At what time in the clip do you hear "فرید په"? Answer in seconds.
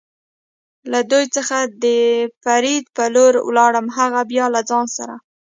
2.43-3.03